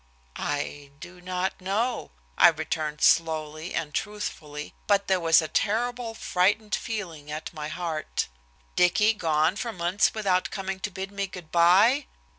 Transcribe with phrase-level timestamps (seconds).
[0.35, 6.73] "I do not know," I returned slowly and truthfully, but there was a terrible frightened
[6.73, 8.27] feeling at my heart.
[8.75, 12.07] Dicky gone for months without coming to bid me good by!